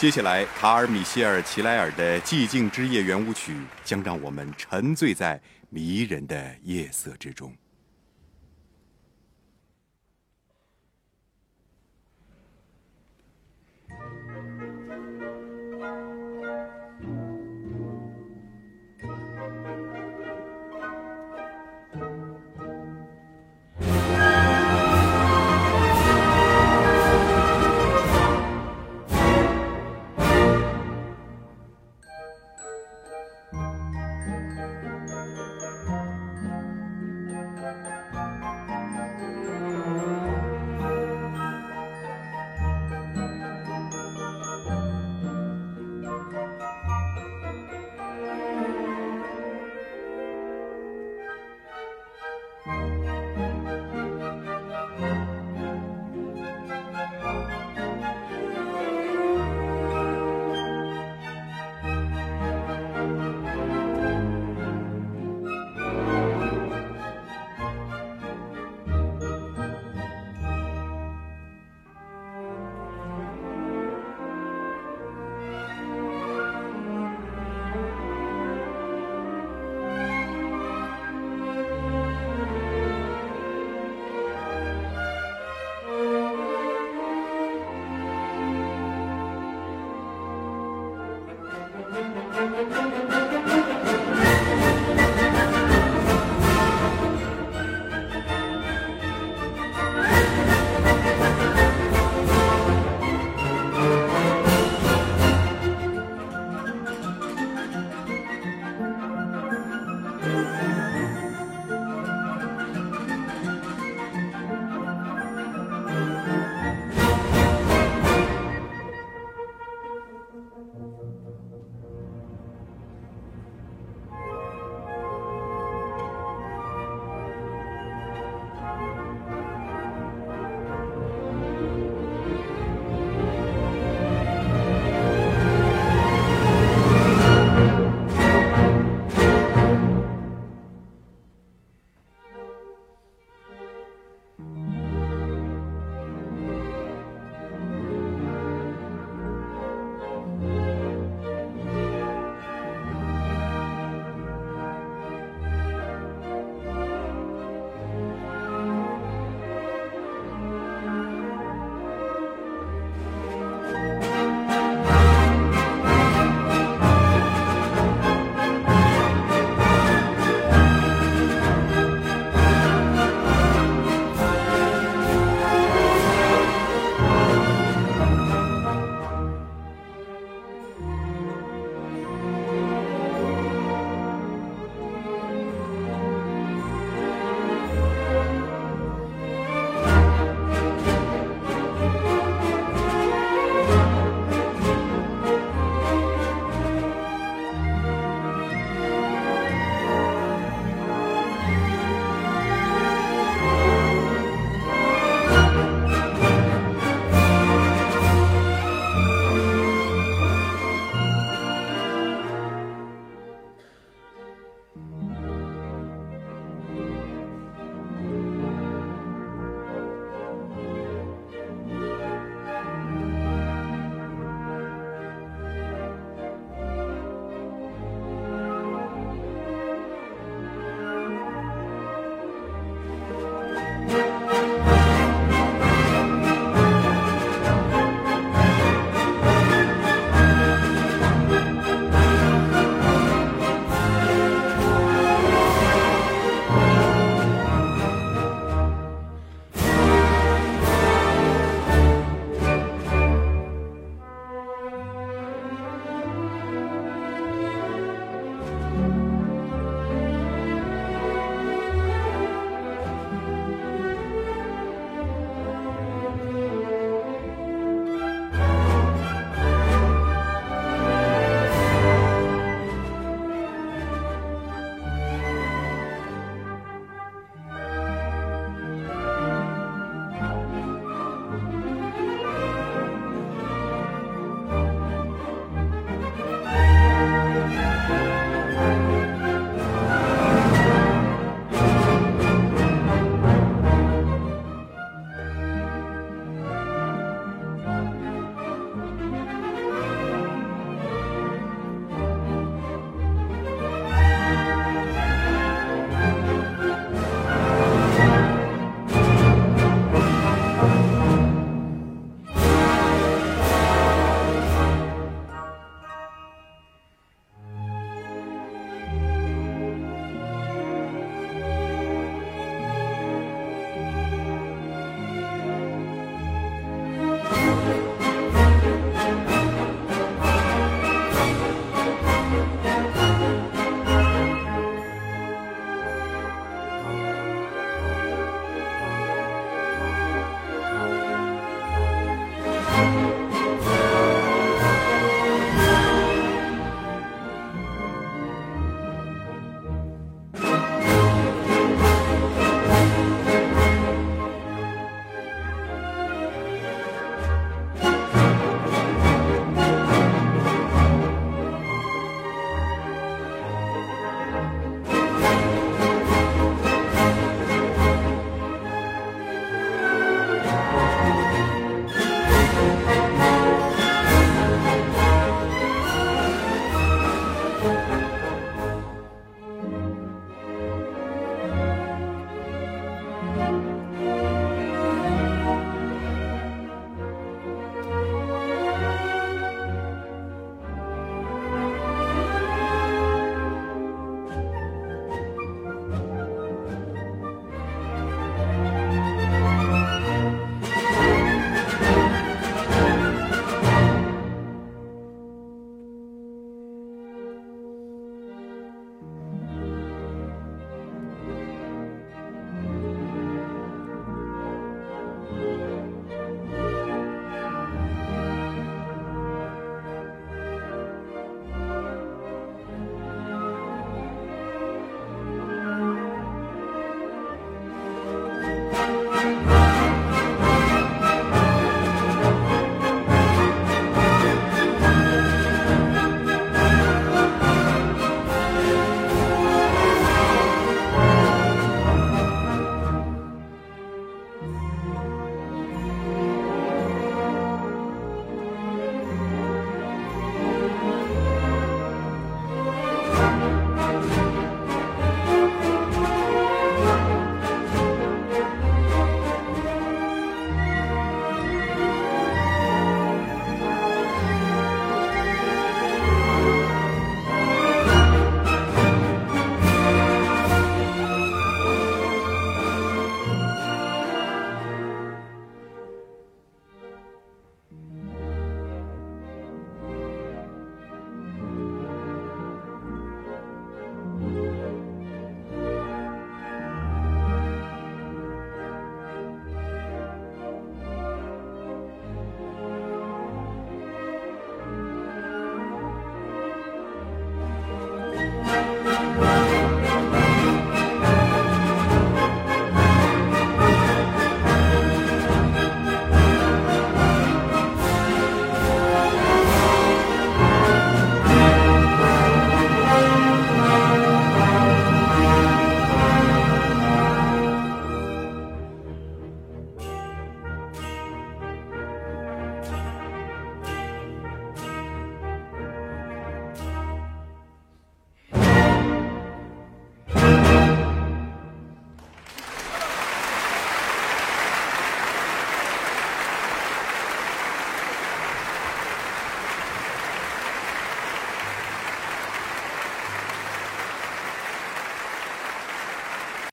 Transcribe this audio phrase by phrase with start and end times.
[0.00, 5.38] 接下来，卡尔·米歇尔·齐莱尔的《寂静之夜》圆舞曲将让我们沉醉在
[5.68, 7.52] 迷人的夜色之中。